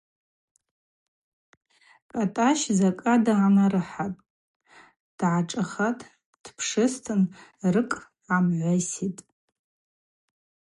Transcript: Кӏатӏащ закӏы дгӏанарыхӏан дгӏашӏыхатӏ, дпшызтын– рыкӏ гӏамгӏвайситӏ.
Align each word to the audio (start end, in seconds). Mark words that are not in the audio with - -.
Кӏатӏащ 2.11 2.59
закӏы 2.77 3.13
дгӏанарыхӏан 3.25 4.13
дгӏашӏыхатӏ, 5.17 6.09
дпшызтын– 6.43 7.21
рыкӏ 7.73 7.97
гӏамгӏвайситӏ. 8.25 9.23